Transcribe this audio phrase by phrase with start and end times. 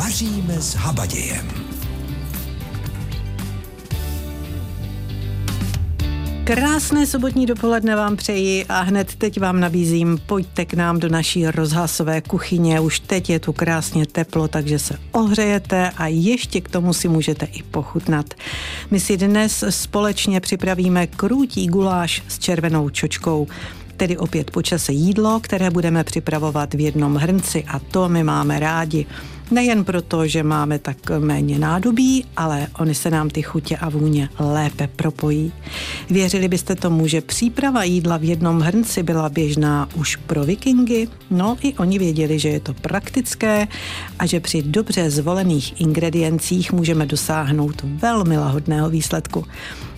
[0.00, 1.48] Vaříme s habadějem.
[6.44, 11.46] Krásné sobotní dopoledne vám přeji a hned teď vám nabízím, pojďte k nám do naší
[11.46, 12.80] rozhlasové kuchyně.
[12.80, 17.46] Už teď je tu krásně teplo, takže se ohřejete a ještě k tomu si můžete
[17.46, 18.34] i pochutnat.
[18.90, 23.48] My si dnes společně připravíme krůtí guláš s červenou čočkou
[24.00, 29.06] tedy opět počase jídlo, které budeme připravovat v jednom hrnci a to my máme rádi.
[29.50, 34.28] Nejen proto, že máme tak méně nádobí, ale oni se nám ty chutě a vůně
[34.38, 35.52] lépe propojí.
[36.10, 41.08] Věřili byste tomu, že příprava jídla v jednom hrnci byla běžná už pro vikingy?
[41.30, 43.68] No i oni věděli, že je to praktické
[44.18, 49.44] a že při dobře zvolených ingrediencích můžeme dosáhnout velmi lahodného výsledku.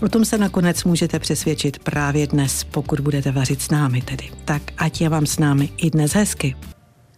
[0.03, 4.29] O tom se nakonec můžete přesvědčit právě dnes, pokud budete vařit s námi tedy.
[4.45, 6.55] Tak ať je vám s námi i dnes hezky.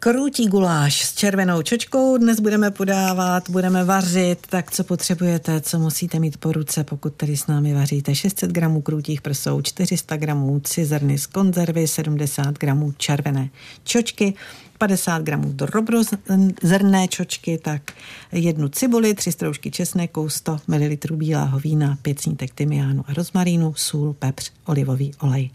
[0.05, 6.19] Krutí guláš s červenou čočkou dnes budeme podávat, budeme vařit, tak co potřebujete, co musíte
[6.19, 8.15] mít po ruce, pokud tedy s námi vaříte.
[8.15, 13.49] 600 gramů krutích prsou, 400 gramů cizrny z konzervy, 70 gramů červené
[13.85, 14.35] čočky,
[14.79, 17.93] 50 gramů drobnozrné čočky, tak
[18.33, 24.13] jednu cibuli, tři stroužky česneku, 100 ml bílého vína, 5 snítek tymiánu a rozmarínu, sůl,
[24.13, 25.51] pepř, olivový olej.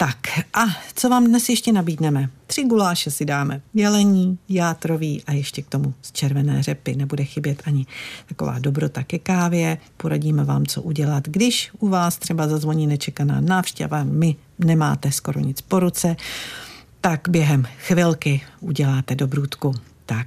[0.00, 0.18] Tak
[0.54, 2.30] a co vám dnes ještě nabídneme?
[2.46, 3.60] Tři guláše si dáme.
[3.74, 6.96] Jelení, játrový a ještě k tomu z červené řepy.
[6.96, 7.86] Nebude chybět ani
[8.26, 9.78] taková dobrota ke kávě.
[9.96, 15.60] Poradíme vám, co udělat, když u vás třeba zazvoní nečekaná návštěva, my nemáte skoro nic
[15.60, 16.16] po ruce,
[17.00, 19.74] tak během chvilky uděláte dobrůdku.
[20.06, 20.26] Tak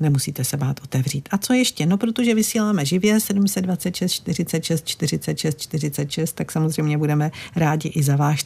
[0.00, 1.28] nemusíte se bát otevřít.
[1.30, 1.86] A co ještě?
[1.86, 8.42] No, protože vysíláme živě 726 46 46 46, tak samozřejmě budeme rádi i za váš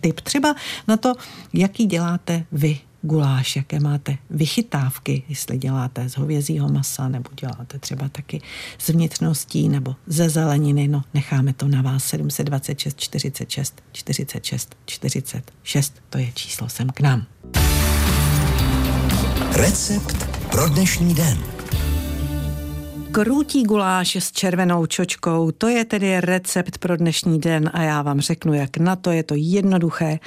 [0.00, 0.20] tip.
[0.20, 0.54] Třeba
[0.88, 1.12] na to,
[1.52, 8.08] jaký děláte vy guláš, jaké máte vychytávky, jestli děláte z hovězího masa, nebo děláte třeba
[8.08, 8.40] taky
[8.78, 16.18] z vnitřností, nebo ze zeleniny, no necháme to na vás 726 46 46 46, to
[16.18, 17.26] je číslo sem k nám.
[19.52, 21.53] Recept pro dnešní den.
[23.14, 28.20] Krutí guláš s červenou čočkou, to je tedy recept pro dnešní den a já vám
[28.20, 30.18] řeknu, jak na to je to jednoduché.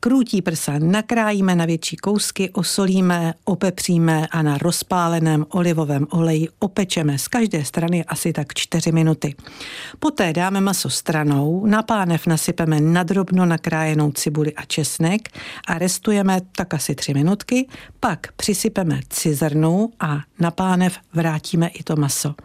[0.00, 7.28] Krutí prsa nakrájíme na větší kousky, osolíme, opepříme a na rozpáleném olivovém oleji opečeme z
[7.28, 9.34] každé strany asi tak 4 minuty.
[9.98, 15.28] Poté dáme maso stranou, na pánev nasypeme nadrobno nakrájenou cibuli a česnek
[15.68, 17.68] a restujeme tak asi 3 minutky,
[18.00, 22.35] pak přisypeme cizrnu a na pánev vrátíme i to maso.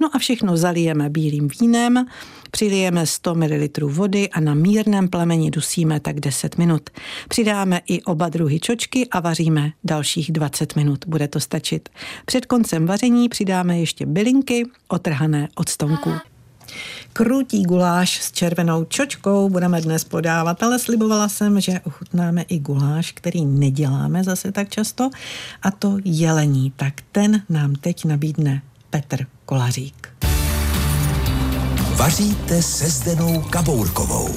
[0.00, 2.06] No a všechno zalijeme bílým vínem,
[2.50, 6.90] přilijeme 100 ml vody a na mírném plameni dusíme tak 10 minut.
[7.28, 11.04] Přidáme i oba druhy čočky a vaříme dalších 20 minut.
[11.06, 11.88] Bude to stačit.
[12.26, 16.10] Před koncem vaření přidáme ještě bylinky otrhané od stonků.
[17.12, 23.12] Krutí guláš s červenou čočkou budeme dnes podávat, ale slibovala jsem, že ochutnáme i guláš,
[23.12, 25.10] který neděláme zase tak často,
[25.62, 26.72] a to jelení.
[26.76, 30.08] Tak ten nám teď nabídne Petr Kolařík.
[31.96, 34.36] Vaříte se Zdenou Kabourkovou.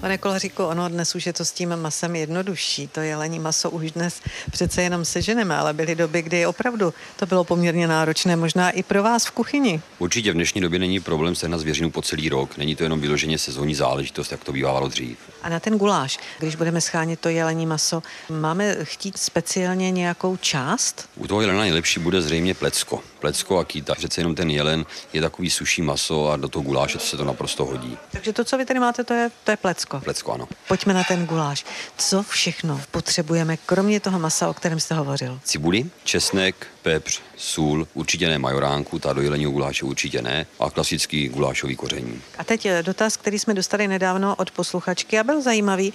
[0.00, 2.86] Pane Kolaříku, ono dnes už je to s tím masem jednodušší.
[2.86, 4.20] To jelení maso už dnes
[4.50, 9.02] přece jenom seženeme, ale byly doby, kdy opravdu to bylo poměrně náročné, možná i pro
[9.02, 9.80] vás v kuchyni.
[9.98, 12.56] Určitě v dnešní době není problém sehnat zvěřinu po celý rok.
[12.56, 15.18] Není to jenom vyloženě sezónní záležitost, jak to bývalo dřív.
[15.42, 21.08] A na ten guláš, když budeme schánit to jelení maso, máme chtít speciálně nějakou část?
[21.16, 23.00] U toho jelena nejlepší bude zřejmě plecko.
[23.18, 23.94] Plecko a kýta.
[23.94, 27.64] Přece jenom ten jelen je takový suší maso a do toho guláše se to naprosto
[27.64, 27.98] hodí.
[28.10, 30.00] Takže to, co vy tady máte, to je, to je plecko.
[30.00, 30.48] Plecko, ano.
[30.68, 31.64] Pojďme na ten guláš.
[31.98, 35.40] Co všechno potřebujeme, kromě toho masa, o kterém jste hovořil?
[35.44, 41.28] Cibuli, česnek, pepř, sůl, určitě ne majoránku, ta do jelení guláše určitě ne, a klasický
[41.28, 42.22] gulášový koření.
[42.38, 45.92] A teď dotaz, který jsme dostali nedávno od posluchačky a byl zajímavý.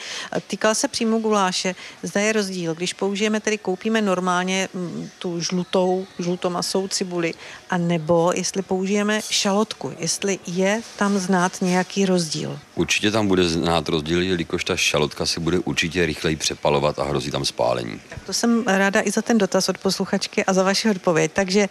[0.47, 1.75] Týkal se přímo guláše.
[2.03, 7.33] Zda je rozdíl, když použijeme, tedy koupíme normálně mm, tu žlutou, žlutomasou cibuli,
[7.69, 12.59] a nebo jestli použijeme šalotku, jestli je tam znát nějaký rozdíl.
[12.75, 17.31] Určitě tam bude znát rozdíl, jelikož ta šalotka se bude určitě rychleji přepalovat a hrozí
[17.31, 18.01] tam spálení.
[18.09, 21.31] Tak to jsem ráda i za ten dotaz od posluchačky a za vaši odpověď.
[21.31, 21.69] Takže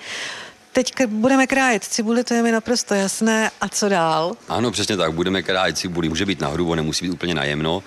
[0.75, 3.51] Teď budeme krájet cibuli, to je mi naprosto jasné.
[3.61, 4.37] A co dál?
[4.49, 5.13] Ano, přesně tak.
[5.13, 6.09] Budeme krájet cibuli.
[6.09, 7.83] Může být nahrubo, nemusí být úplně najemno.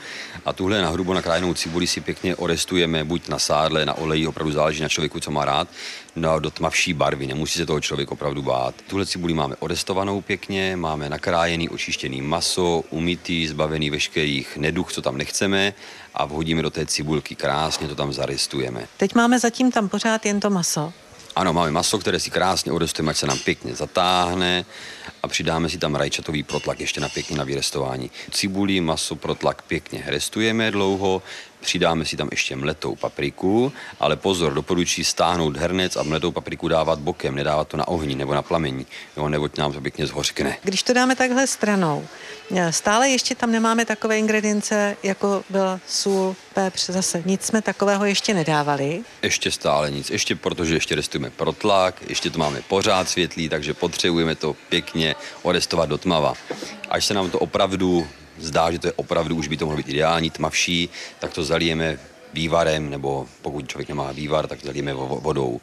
[0.46, 4.82] A tuhle nahrubo nakrájenou cibuli si pěkně orestujeme buď na sádle, na oleji, opravdu záleží
[4.82, 5.68] na člověku, co má rád,
[6.16, 7.28] no, do tmavší barvy.
[7.28, 8.76] Nemusí se toho člověk opravdu bát.
[8.88, 15.18] Tuhle cibuli máme orestovanou pěkně, máme nakrájený, očištěný maso, umytý, zbavený veškerých neduch, co tam
[15.18, 15.74] nechceme
[16.14, 17.36] a vhodíme do té cibulky.
[17.36, 18.88] Krásně to tam zaristujeme.
[18.98, 20.94] Teď máme zatím tam pořád jen to maso.
[21.38, 24.66] Ano, máme maso, které si krásně odestujeme, ať se nám pěkně zatáhne
[25.24, 28.12] a přidáme si tam rajčatový protlak ještě na pěkně na vyrestování.
[28.32, 31.22] Cibulí, maso, protlak pěkně restujeme dlouho,
[31.62, 37.00] Přidáme si tam ještě mletou papriku, ale pozor, doporučuji stáhnout hernec a mletou papriku dávat
[37.00, 38.86] bokem, nedávat to na ohni nebo na plamení,
[39.18, 40.58] jo, neboť nám to pěkně zhořkne.
[40.64, 42.08] Když to dáme takhle stranou,
[42.56, 48.06] eh, stále ještě tam nemáme takové ingredience, jako byl sůl, pepř, zase nic jsme takového
[48.06, 49.02] ještě nedávali.
[49.22, 54.36] Ještě stále nic, ještě protože ještě restujeme protlak, ještě to máme pořád světlý, takže potřebujeme
[54.36, 56.34] to pěkně orestovat do tmava.
[56.90, 58.08] Až se nám to opravdu
[58.40, 60.90] zdá, že to je opravdu, už by to mohlo být ideální, tmavší,
[61.20, 62.00] tak to zalijeme
[62.34, 65.62] vývarem, nebo pokud člověk nemá vývar, tak zalijeme vodou.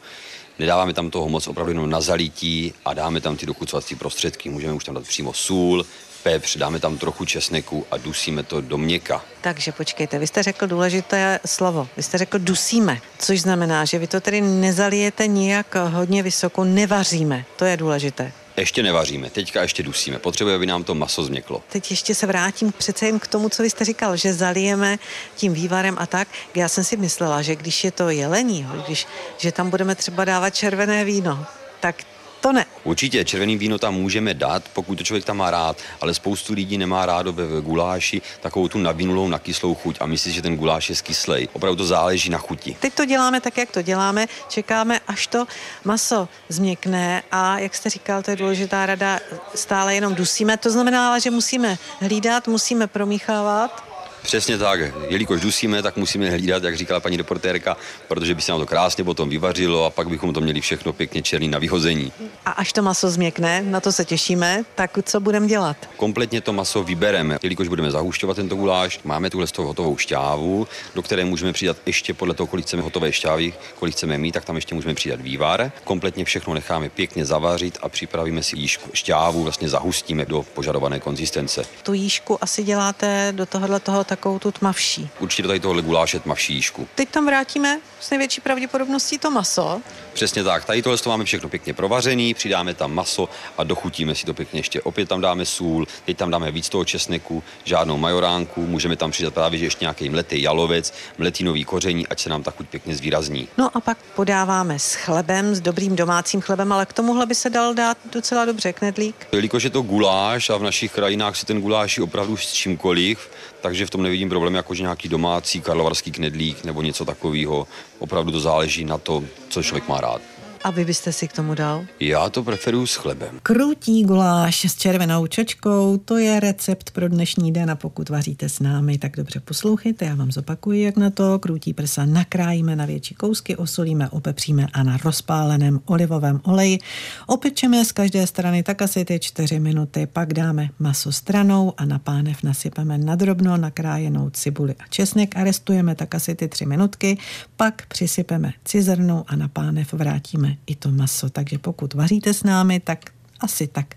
[0.59, 4.51] Nedáváme tam toho moc opravdu jenom na zalití a dáme tam ty dokucovací prostředky.
[4.51, 5.87] Můžeme už tam dát přímo sůl,
[6.23, 9.25] pepř, dáme tam trochu česneku a dusíme to do měka.
[9.41, 11.89] Takže počkejte, vy jste řekl důležité slovo.
[11.97, 17.45] Vy jste řekl dusíme, což znamená, že vy to tedy nezalijete nijak hodně vysoko, nevaříme.
[17.57, 18.33] To je důležité.
[18.57, 20.19] Ještě nevaříme, teďka ještě dusíme.
[20.19, 21.63] Potřebuje, aby nám to maso změklo.
[21.69, 24.99] Teď ještě se vrátím přece jen k tomu, co vy jste říkal, že zalijeme
[25.37, 26.29] tím vývarem a tak.
[26.55, 29.07] Já jsem si myslela, že když je to jelení, když,
[29.39, 31.47] že tam budeme třeba dávat červené víno,
[31.81, 31.97] tak
[32.45, 32.67] to ne.
[32.85, 36.79] Určitě červený víno tam můžeme dát, pokud to člověk tam má rád, ale spoustu lidí
[36.79, 40.97] nemá rádo ve guláši takovou tu navinulou, nakyslou chuť a myslí, že ten guláš je
[40.97, 41.49] skyslej.
[41.53, 42.77] Opravdu to záleží na chuti.
[42.81, 44.27] Teď to děláme tak, jak to děláme.
[44.49, 45.47] Čekáme, až to
[45.85, 49.21] maso změkne a, jak jste říkal, to je důležitá rada,
[49.55, 50.57] stále jenom dusíme.
[50.57, 53.94] To znamená, že musíme hlídat, musíme promíchávat
[54.25, 54.81] Přesně tak.
[55.09, 57.77] Jelikož dusíme, tak musíme hlídat, jak říkala paní reportérka,
[58.09, 61.23] protože by se nám to krásně potom vyvařilo a pak bychom to měli všechno pěkně
[61.23, 62.13] černý na vyhození.
[62.47, 65.77] A až to maso změkne, na to se těšíme, tak co budeme dělat?
[65.97, 69.01] Kompletně to maso vybereme, jelikož budeme zahušťovat tento guláš.
[69.05, 73.53] Máme tuhle hotovou šťávu, do které můžeme přidat ještě podle toho, kolik chceme hotové šťávy,
[73.79, 75.73] kolik chceme mít, tak tam ještě můžeme přidat vývar.
[75.85, 78.91] Kompletně všechno necháme pěkně zavařit a připravíme si jížku.
[78.93, 81.65] Šťávu vlastně zahustíme do požadované konzistence.
[81.83, 85.09] Tu jížku asi děláte do tohohle toho takovou tu tmavší.
[85.21, 86.89] Určitě do tady tohohle guláše tmavší jížku.
[86.95, 89.81] Teď tam vrátíme s největší pravděpodobností to maso.
[90.13, 90.65] Přesně tak.
[90.65, 93.29] Tady tohle to máme všechno pěkně provařený, přidáme tam maso
[93.59, 94.83] a dochutíme si to pěkně ještě.
[94.83, 99.35] Opět tam dáme sůl, teď tam dáme víc toho česneku, žádnou majoránku, můžeme tam přidat
[99.35, 103.49] právě že ještě nějaký mletý jalovec, mletinový koření, ať se nám ta chuť pěkně zvýrazní.
[103.59, 107.51] No a pak podáváme s chlebem, s dobrým domácím chlebem, ale k tomuhle by se
[107.51, 109.27] dal dát docela dobře knedlík.
[109.33, 113.31] Jelikož je to guláš a v našich krajinách se ten guláš opravdu s čímkoliv,
[113.61, 117.67] takže v tom nevidím problém, jakože nějaký domácí karlovarský knedlík nebo něco takového.
[117.99, 120.34] Opravdu to záleží na to, co člověk má rád.
[120.65, 121.85] A vy byste si k tomu dal?
[122.01, 123.41] Já to preferuji s chlebem.
[123.43, 128.61] Krutí guláš s červenou čočkou, to je recept pro dnešní den a pokud vaříte s
[128.61, 131.39] námi, tak dobře poslouchejte, já vám zopakuji, jak na to.
[131.39, 136.79] Krutí prsa nakrájíme na větší kousky, osolíme, opepříme a na rozpáleném olivovém oleji
[137.27, 141.99] opečeme z každé strany tak asi ty čtyři minuty, pak dáme maso stranou a na
[141.99, 147.19] pánev nasypeme nadrobno nakrájenou cibuli a česnek a restujeme tak asi ty tři minutky,
[147.57, 151.31] pak přisypeme cizrnu a na pánev vrátíme i to maso.
[151.31, 152.99] Takže pokud vaříte s námi, tak
[153.41, 153.95] asi tak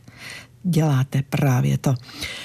[0.69, 1.95] děláte právě to.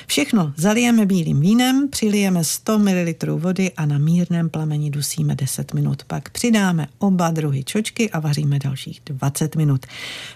[0.06, 6.04] Všechno zalijeme bílým vínem, přilijeme 100 ml vody a na mírném plameni dusíme 10 minut.
[6.04, 9.86] Pak přidáme oba druhy čočky a vaříme dalších 20 minut.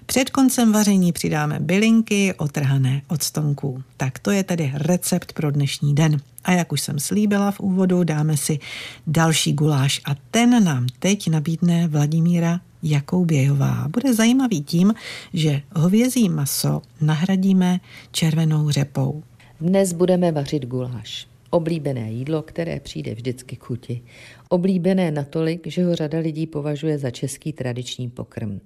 [0.06, 3.82] Před koncem vaření přidáme bylinky otrhané od stonků.
[3.96, 6.20] Tak to je tedy recept pro dnešní den.
[6.46, 8.58] A jak už jsem slíbila v úvodu, dáme si
[9.06, 13.88] další guláš a ten nám teď nabídne Vladimíra Jakoubějová.
[13.88, 14.94] Bude zajímavý tím,
[15.32, 19.22] že hovězí maso nahradíme červenou řepou.
[19.60, 21.26] Dnes budeme vařit guláš.
[21.50, 24.02] Oblíbené jídlo, které přijde vždycky chuti.
[24.48, 28.60] Oblíbené natolik, že ho řada lidí považuje za český tradiční pokrm.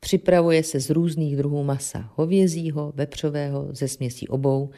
[0.00, 2.12] Připravuje se z různých druhů masa.
[2.14, 4.70] Hovězího, vepřového, ze směsí obou,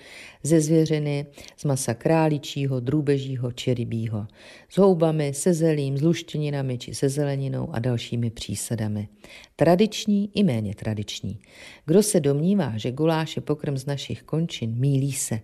[0.42, 4.26] ze zvěřiny, z masa králičího, drůbežího či rybího.
[4.68, 9.08] S houbami, se zelím, s luštěninami či se zeleninou a dalšími přísadami.
[9.56, 11.38] Tradiční i méně tradiční.
[11.86, 15.40] Kdo se domnívá, že guláš je pokrm z našich končin, mílí se.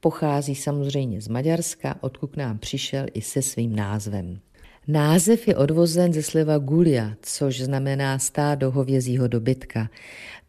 [0.00, 4.40] Pochází samozřejmě z Maďarska, odkud k nám přišel i se svým názvem.
[4.88, 9.90] Název je odvozen ze slova gulia, což znamená stádo hovězího dobytka.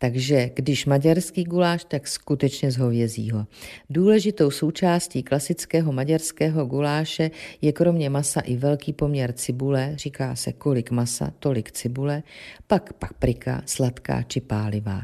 [0.01, 3.45] Takže když maďarský guláš, tak skutečně z hovězího.
[3.89, 10.91] Důležitou součástí klasického maďarského guláše je kromě masa i velký poměr cibule, říká se kolik
[10.91, 12.23] masa, tolik cibule,
[12.67, 15.01] pak paprika, sladká či pálivá.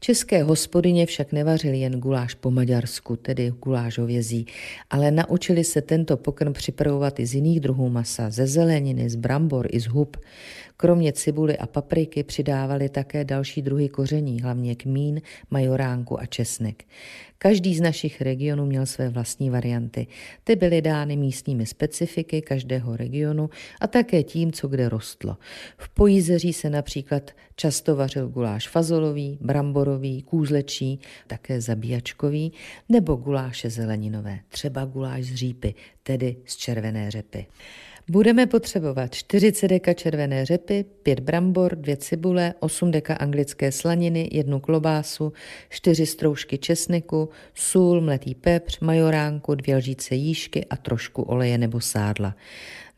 [0.00, 4.46] České hospodyně však nevařili jen guláš po maďarsku, tedy guláš hovězí,
[4.90, 9.66] ale naučili se tento pokrm připravovat i z jiných druhů masa, ze zeleniny, z brambor
[9.70, 10.16] i z hub.
[10.76, 16.84] Kromě cibuly a papriky přidávali také další druhy koření, hlavně kmín, majoránku a česnek.
[17.38, 20.06] Každý z našich regionů měl své vlastní varianty.
[20.44, 23.50] Ty byly dány místními specifiky každého regionu
[23.80, 25.36] a také tím, co kde rostlo.
[25.76, 32.52] V Pojízeří se například často vařil guláš fazolový, bramborový, kůzlečí, také zabíjačkový,
[32.88, 37.46] nebo guláše zeleninové, třeba guláš z řípy, tedy z červené řepy.
[38.10, 44.60] Budeme potřebovat 40 deka červené řepy, 5 brambor, 2 cibule, 8 deka anglické slaniny, jednu
[44.60, 45.32] klobásu,
[45.68, 52.36] 4 stroužky česneku, sůl, mletý pepř, majoránku, dvě lžíce jížky a trošku oleje nebo sádla.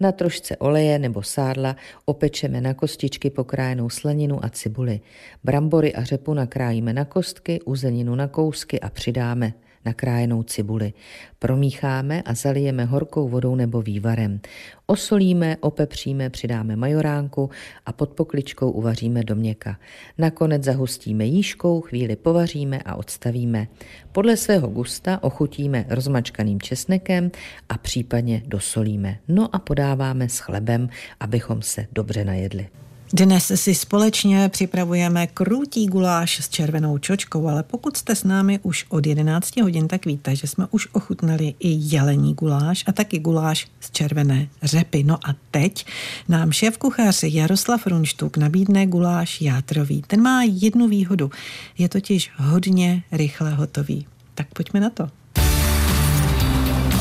[0.01, 5.01] Na trošce oleje nebo sádla opečeme na kostičky pokrájenou slaninu a cibuli.
[5.45, 9.53] Brambory a řepu nakrájíme na kostky, uzeninu na kousky a přidáme
[9.87, 10.93] nakrájenou cibuli.
[11.39, 14.41] Promícháme a zalijeme horkou vodou nebo vývarem.
[14.87, 17.51] Osolíme, opepříme, přidáme majoránku
[17.87, 19.79] a pod pokličkou uvaříme do měka.
[20.19, 23.69] Nakonec zahustíme jížkou, chvíli povaříme a odstavíme.
[24.13, 27.31] Podle svého gusta ochutíme rozmačkaným česnekem
[27.69, 29.19] a případně dosolíme.
[29.29, 30.89] No a podáváme s chlebem,
[31.21, 32.69] abychom se dobře najedli.
[33.13, 38.87] Dnes si společně připravujeme krutý guláš s červenou čočkou, ale pokud jste s námi už
[38.89, 43.67] od 11 hodin, tak víte, že jsme už ochutnali i jelení guláš a taky guláš
[43.81, 45.03] z červené řepy.
[45.03, 45.87] No a teď
[46.29, 50.03] nám šéf kuchař Jaroslav Runštuk nabídne guláš játrový.
[50.07, 51.31] Ten má jednu výhodu,
[51.79, 54.07] je totiž hodně rychle hotový.
[54.35, 55.09] Tak pojďme na to.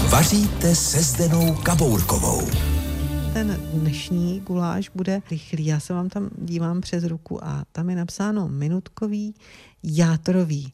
[0.10, 2.48] Vaříte se Zdenou Kabourkovou
[3.36, 5.66] ten dnešní guláš bude rychlý.
[5.66, 9.36] Já se vám tam dívám přes ruku a tam je napsáno minutkový
[9.84, 10.72] játrový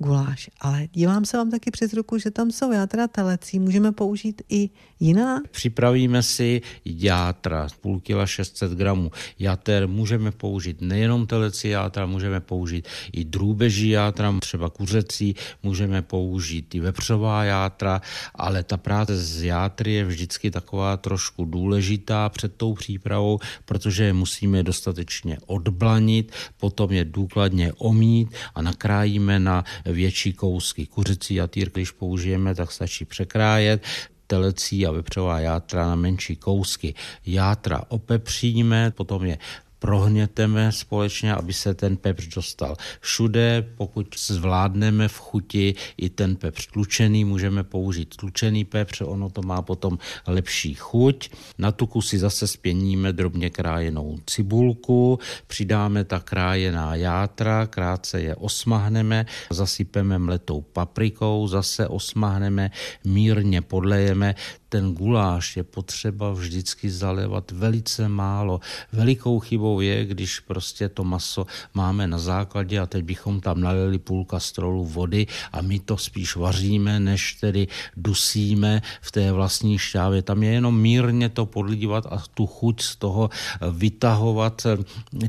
[0.00, 0.50] guláš.
[0.60, 3.58] Ale dívám se vám taky přes ruku, že tam jsou játra telecí.
[3.58, 5.40] Můžeme použít i jiná?
[5.50, 9.10] Připravíme si játra, půl kila 600 gramů.
[9.38, 16.74] Jater můžeme použít nejenom teleci játra, můžeme použít i drůbeží játra, třeba kuřecí, můžeme použít
[16.74, 18.00] i vepřová játra,
[18.34, 24.12] ale ta práce z játry je vždycky taková trošku důležitá před tou přípravou, protože je
[24.12, 30.86] musíme dostatečně odblanit, potom je důkladně omít a nakrájíme na větší kousky.
[30.86, 33.82] Kuřecí jatýr, když použijeme, tak stačí překrájet
[34.26, 36.94] telecí a vepřová játra na menší kousky.
[37.26, 39.38] Játra opepříme, potom je
[39.80, 43.66] prohněteme společně, aby se ten pepř dostal všude.
[43.76, 49.62] Pokud zvládneme v chuti i ten pepř tlučený, můžeme použít tlučený pepř, ono to má
[49.62, 51.30] potom lepší chuť.
[51.58, 59.26] Na tuku si zase spěníme drobně krájenou cibulku, přidáme ta krájená játra, krátce je osmahneme,
[59.50, 62.70] zasypeme mletou paprikou, zase osmahneme,
[63.04, 64.34] mírně podlejeme
[64.70, 68.60] ten guláš je potřeba vždycky zalévat velice málo.
[68.92, 73.98] Velikou chybou je, když prostě to maso máme na základě a teď bychom tam nalili
[73.98, 80.22] půl kastrolu vody a my to spíš vaříme, než tedy dusíme v té vlastní šťávě.
[80.22, 83.30] Tam je jenom mírně to podlívat a tu chuť z toho
[83.72, 84.66] vytahovat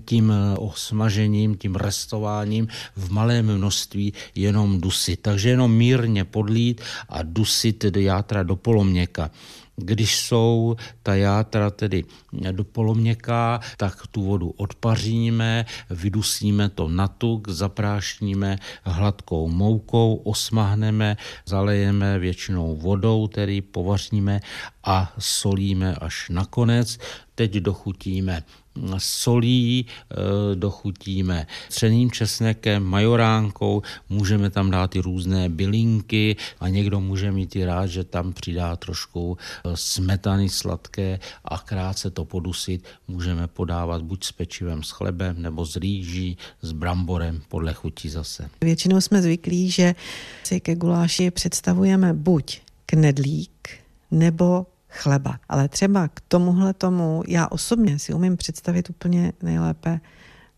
[0.05, 5.19] tím osmažením, tím restováním v malém množství jenom dusit.
[5.21, 9.30] Takže jenom mírně podlít a dusit játra do poloměka.
[9.75, 12.03] Když jsou ta játra tedy
[12.51, 22.19] do poloměká, tak tu vodu odpaříme, vydusíme to na tuk, zaprášníme hladkou moukou, osmahneme, zalejeme
[22.19, 24.39] většinou vodou, tedy povaříme
[24.83, 26.97] a solíme až nakonec.
[27.35, 28.43] Teď dochutíme
[28.97, 30.15] solí, eh,
[30.55, 37.65] dochutíme třeným česnekem, majoránkou, můžeme tam dát i různé bylinky a někdo může mít i
[37.65, 42.83] rád, že tam přidá trošku eh, smetany sladké a krátce to podusit.
[43.07, 48.49] Můžeme podávat buď s pečivem s chlebem nebo s rýží, s bramborem, podle chutí zase.
[48.61, 49.95] Většinou jsme zvyklí, že
[50.43, 53.69] si ke guláši představujeme buď knedlík
[54.11, 55.39] nebo chleba.
[55.49, 59.99] Ale třeba k tomuhle tomu já osobně si umím představit úplně nejlépe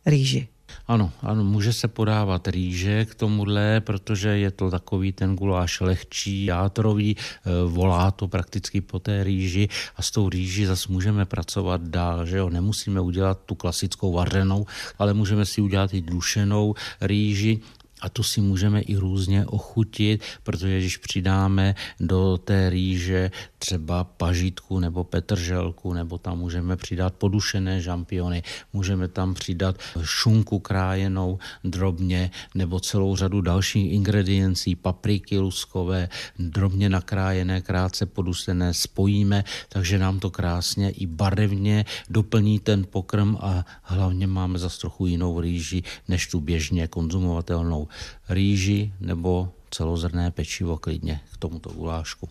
[0.05, 0.47] rýži.
[0.87, 6.45] Ano, ano, může se podávat rýže k tomuhle, protože je to takový ten guláš lehčí,
[6.45, 11.81] játrový, eh, volá to prakticky po té rýži a s tou rýži zase můžeme pracovat
[11.81, 14.65] dál, že jo, nemusíme udělat tu klasickou vařenou,
[14.99, 17.59] ale můžeme si udělat i dušenou rýži
[18.03, 24.79] a tu si můžeme i různě ochutit, protože když přidáme do té rýže třeba pažítku
[24.79, 28.43] nebo petrželku, nebo tam můžeme přidat podušené žampiony,
[28.73, 37.61] můžeme tam přidat šunku krájenou drobně, nebo celou řadu dalších ingrediencí, papriky luskové, drobně nakrájené,
[37.61, 44.59] krátce podusené, spojíme, takže nám to krásně i barevně doplní ten pokrm a hlavně máme
[44.59, 47.87] za trochu jinou rýži, než tu běžně konzumovatelnou
[48.29, 52.27] rýži nebo celozrné pečivo klidně k tomuto gulášku.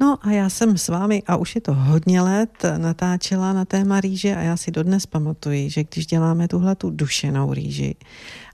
[0.00, 4.00] No a já jsem s vámi, a už je to hodně let, natáčela na téma
[4.00, 7.94] rýže a já si dodnes pamatuji, že když děláme tuhle tu dušenou rýži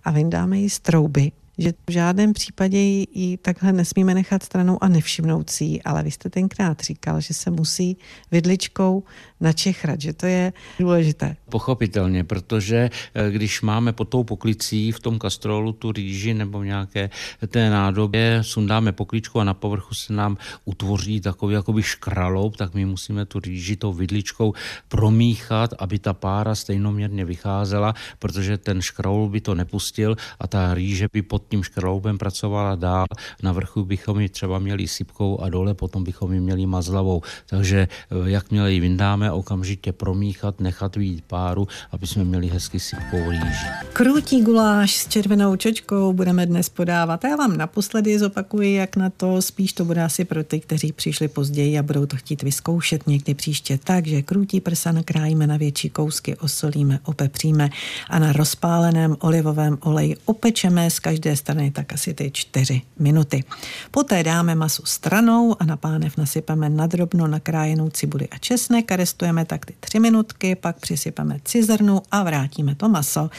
[0.04, 4.88] a vyndáme ji z trouby, že v žádném případě ji takhle nesmíme nechat stranou a
[4.88, 7.96] nevšimnout si ale vy jste tenkrát říkal, že se musí
[8.30, 9.02] vidličkou
[9.40, 11.36] načechrat, že to je důležité.
[11.50, 17.10] Pochopitelně, protože eh, když máme pod tou poklicí v tom kastrolu tu rýži nebo nějaké
[17.46, 22.84] té nádobě, sundáme pokličku a na povrchu se nám utvoří takový jakoby škraloup, tak my
[22.84, 24.52] musíme tu rýži tou vidličkou
[24.88, 31.08] promíchat, aby ta pára stejnoměrně vycházela, protože ten škraloup by to nepustil a ta rýže
[31.12, 33.06] by pod tím škraloubem pracovala dál.
[33.42, 37.22] Na vrchu bychom ji třeba měli sypkou a dole potom bychom ji měli mazlavou.
[37.46, 43.30] Takže eh, jakmile ji vyndáme, okamžitě promíchat, nechat výjít páru, aby jsme měli hezky sypkou
[43.30, 43.66] rýži.
[43.92, 47.24] Krutí guláš s červenou čočkou budeme dnes podávat.
[47.24, 49.42] Já vám naposledy zopakuji, jak na to.
[49.42, 53.34] Spíš to bude asi pro ty, kteří přišli později a budou to chtít vyzkoušet někdy
[53.34, 53.78] příště.
[53.84, 57.70] Takže krutí prsa nakrájíme na větší kousky, osolíme, opepříme
[58.10, 63.44] a na rozpáleném olivovém oleji opečeme z každé strany tak asi ty čtyři minuty.
[63.90, 69.44] Poté dáme masu stranou a na pánev nasypeme nadrobno nakrájenou cibuli a česnek a restujeme
[69.44, 73.30] tak ty tři minutky, pak přisypeme cizrnu a vrátíme to maso.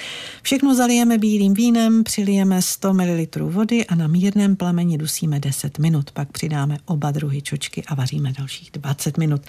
[0.42, 6.12] Všechno zalijeme bílým vínem, přilijeme 100 ml vody a na mírném plameni dusíme 10 minut.
[6.12, 9.42] Pak přidáme oba druhy čočky a vaříme dalších 20 minut.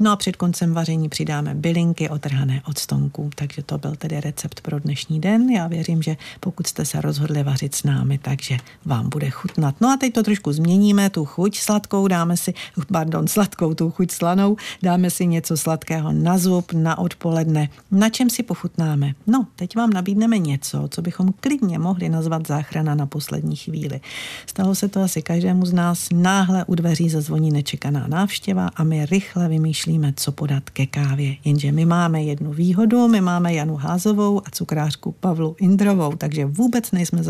[0.00, 3.30] No a před koncem vaření přidáme bylinky otrhané od stonků.
[3.34, 5.50] Takže to byl tedy recept pro dnešní den.
[5.50, 9.74] Já věřím, že pokud jste se rozhodli vařit s námi, takže vám bude chutnat.
[9.80, 12.54] No a teď to trošku změníme, tu chuť sladkou dáme si,
[12.92, 17.68] pardon, sladkou, tu chuť slanou, dáme si něco sladkého na zub, na odpoledne.
[17.90, 19.12] Na čem si pochutnáme?
[19.26, 24.00] No, teď vám nabídneme něco, co bychom klidně mohli nazvat záchrana na poslední chvíli.
[24.46, 29.06] Stalo se to asi každému z nás, náhle u dveří zazvoní nečekaná návštěva a my
[29.06, 31.36] rychle vymýšlíme, co podat ke kávě.
[31.44, 36.92] Jenže my máme jednu výhodu, my máme Janu Házovou a cukrářku Pavlu Indrovou, takže vůbec
[36.92, 37.22] nejsme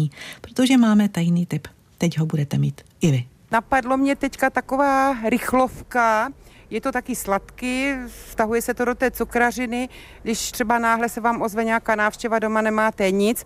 [0.00, 0.10] zaskočení,
[0.40, 1.68] protože máme tajný tip.
[1.98, 3.24] Teď ho budete mít i vy.
[3.50, 6.30] Napadlo mě teďka taková rychlovka,
[6.70, 7.92] je to taky sladký,
[8.26, 9.88] vztahuje se to do té cukrařiny.
[10.22, 13.44] Když třeba náhle se vám ozve nějaká návštěva, doma nemáte nic,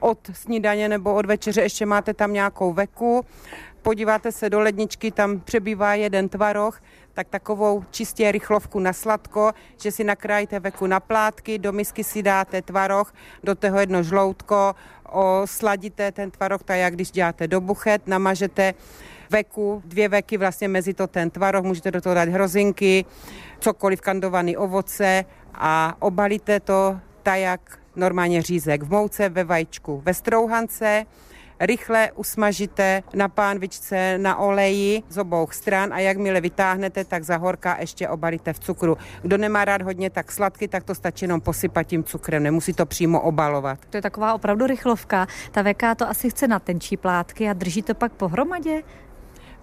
[0.00, 3.24] od snídaně nebo od večeře ještě máte tam nějakou veku,
[3.82, 6.80] podíváte se do ledničky, tam přebývá jeden tvaroh,
[7.14, 12.22] tak takovou čistě rychlovku na sladko, že si nakrájíte veku na plátky, do misky si
[12.22, 14.74] dáte tvaroh, do toho jedno žloutko,
[15.12, 18.74] osladíte ten tvaroh, tak jak když děláte do buchet, namažete
[19.30, 23.04] veku, dvě veky vlastně mezi to ten tvaroh, můžete do toho dát hrozinky,
[23.60, 30.14] cokoliv kandovaný ovoce a obalíte to tak, jak normálně řízek v mouce, ve vajíčku, ve
[30.14, 31.06] strouhance,
[31.60, 37.76] rychle usmažíte na pánvičce na oleji z obou stran a jakmile vytáhnete, tak za horka
[37.80, 38.96] ještě obalíte v cukru.
[39.22, 42.86] Kdo nemá rád hodně tak sladký, tak to stačí jenom posypat tím cukrem, nemusí to
[42.86, 43.78] přímo obalovat.
[43.90, 45.26] To je taková opravdu rychlovka.
[45.50, 48.82] Ta veká to asi chce na tenčí plátky a drží to pak pohromadě?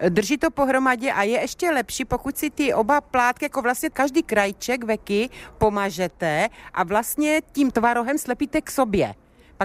[0.08, 4.22] drží to pohromadě a je ještě lepší, pokud si ty oba plátky, jako vlastně každý
[4.22, 9.14] krajček veky pomažete a vlastně tím tvarohem slepíte k sobě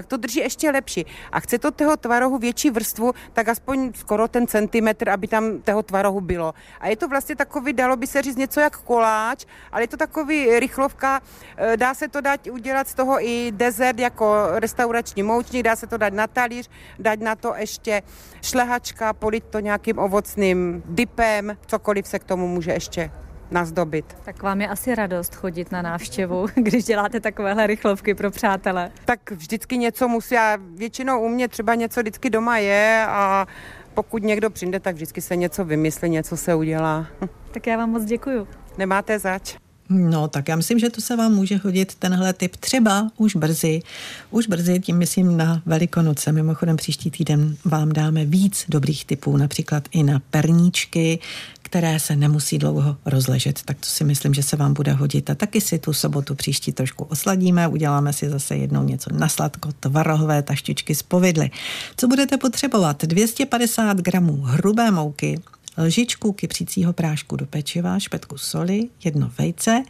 [0.00, 1.06] pak to drží ještě lepší.
[1.32, 5.82] A chce to toho tvarohu větší vrstvu, tak aspoň skoro ten centimetr, aby tam toho
[5.82, 6.54] tvarohu bylo.
[6.80, 9.96] A je to vlastně takový, dalo by se říct něco jak koláč, ale je to
[9.96, 11.20] takový rychlovka,
[11.56, 15.86] e, dá se to dát udělat z toho i dezert jako restaurační moučník, dá se
[15.86, 18.02] to dát na talíř, dát na to ještě
[18.42, 23.10] šlehačka, polit to nějakým ovocným dipem, cokoliv se k tomu může ještě
[23.50, 24.16] nazdobit.
[24.24, 28.90] Tak vám je asi radost chodit na návštěvu, když děláte takovéhle rychlovky pro přátele.
[29.04, 33.46] Tak vždycky něco musí, a většinou u mě třeba něco vždycky doma je a
[33.94, 37.06] pokud někdo přijde, tak vždycky se něco vymyslí, něco se udělá.
[37.52, 38.48] Tak já vám moc děkuju.
[38.78, 39.56] Nemáte zač.
[39.92, 43.82] No, tak já myslím, že to se vám může hodit tenhle typ třeba už brzy.
[44.30, 46.32] Už brzy, tím myslím na Velikonoce.
[46.32, 51.18] Mimochodem příští týden vám dáme víc dobrých typů, například i na perníčky,
[51.70, 55.30] které se nemusí dlouho rozležet, tak to si myslím, že se vám bude hodit.
[55.30, 59.72] A taky si tu sobotu příští trošku osladíme, uděláme si zase jednou něco na sladko,
[59.80, 61.50] tvarohové taštičky z povidly.
[61.96, 63.04] Co budete potřebovat?
[63.04, 65.40] 250 gramů hrubé mouky,
[65.78, 69.82] lžičku kypřícího prášku do pečiva, špetku soli, jedno vejce,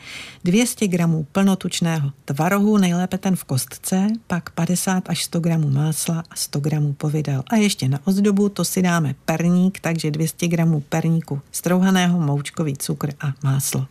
[0.45, 6.37] 200 gramů plnotučného tvarohu, nejlépe ten v kostce, pak 50 až 100 gramů másla a
[6.37, 7.43] 100 gramů povidel.
[7.47, 13.12] A ještě na ozdobu to si dáme perník, takže 200 gramů perníku strouhaného, moučkový cukr
[13.21, 13.87] a máslo.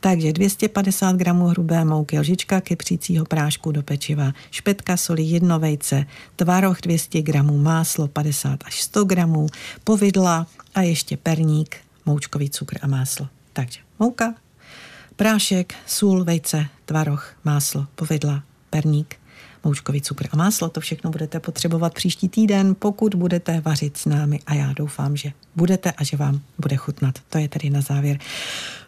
[0.00, 6.80] Takže 250 gramů hrubé mouky, lžička kypřícího prášku do pečiva, špetka soli, jedno vejce, tvaroh
[6.80, 9.46] 200 gramů, máslo 50 až 100 gramů,
[9.84, 13.28] povidla a ještě perník, moučkový cukr a máslo.
[13.52, 14.34] Takže mouka,
[15.16, 19.16] prášek, sůl, vejce, tvaroh, máslo, povidla, perník,
[19.64, 20.68] moučkový cukr a máslo.
[20.68, 25.32] To všechno budete potřebovat příští týden, pokud budete vařit s námi a já doufám, že
[25.56, 27.18] budete a že vám bude chutnat.
[27.28, 28.18] To je tedy na závěr.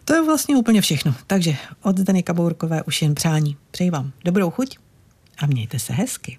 [0.05, 1.15] To je vlastně úplně všechno.
[1.27, 3.57] Takže od Zdeny Kabourkové už jen přání.
[3.71, 4.79] Přeji vám dobrou chuť
[5.39, 6.39] a mějte se hezky.